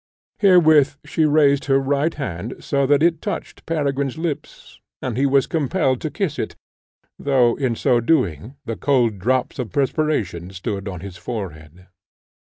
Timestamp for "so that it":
2.59-3.21